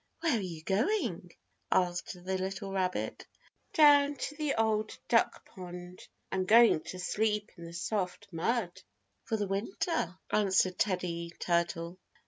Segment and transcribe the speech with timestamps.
[0.21, 1.31] "Where are you going?"
[1.71, 3.27] asked the little rabbit.
[3.73, 6.07] "Down to the Old Duck Pond.
[6.31, 8.81] I'm going to sleep in the soft mud
[9.25, 11.99] for the winter," answered Teddy Turtle.